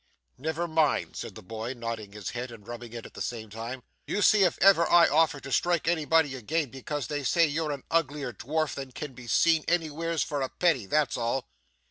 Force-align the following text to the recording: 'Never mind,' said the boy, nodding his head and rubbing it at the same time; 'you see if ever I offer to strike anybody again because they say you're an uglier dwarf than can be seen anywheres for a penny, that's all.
'Never 0.39 0.67
mind,' 0.67 1.15
said 1.15 1.35
the 1.35 1.43
boy, 1.43 1.75
nodding 1.77 2.13
his 2.13 2.31
head 2.31 2.49
and 2.51 2.67
rubbing 2.67 2.91
it 2.93 3.05
at 3.05 3.13
the 3.13 3.21
same 3.21 3.51
time; 3.51 3.83
'you 4.07 4.23
see 4.23 4.43
if 4.43 4.57
ever 4.59 4.89
I 4.89 5.07
offer 5.07 5.39
to 5.41 5.51
strike 5.51 5.87
anybody 5.87 6.33
again 6.35 6.71
because 6.71 7.05
they 7.05 7.23
say 7.23 7.45
you're 7.45 7.69
an 7.71 7.83
uglier 7.91 8.33
dwarf 8.33 8.73
than 8.73 8.93
can 8.93 9.13
be 9.13 9.27
seen 9.27 9.63
anywheres 9.67 10.23
for 10.23 10.41
a 10.41 10.49
penny, 10.49 10.87
that's 10.87 11.17
all. 11.17 11.45